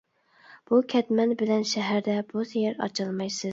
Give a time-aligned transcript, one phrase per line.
[0.71, 3.49] بۇ كەتمەن بىلەن شەھەردە بوز يەر ئاچالمايسىز.